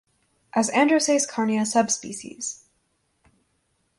As 0.53 0.71
"Androsace 0.71 1.29
carnea" 1.29 1.61
subsp. 1.61 2.63